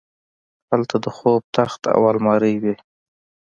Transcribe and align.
هلته 0.69 0.95
د 1.03 1.05
خوب 1.17 1.41
تخت 1.55 1.81
او 1.95 2.01
المارۍ 2.11 2.55
وې 2.63 2.75